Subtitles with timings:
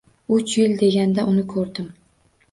[0.35, 1.91] Uch yil deganda uni ko`rdim